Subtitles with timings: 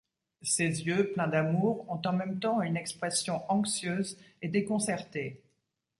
[0.41, 5.43] Ses yeux, pleins d’amour, ont en même temps, une expression anxieuse et déconcertée.